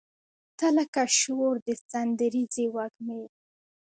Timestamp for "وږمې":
2.75-3.21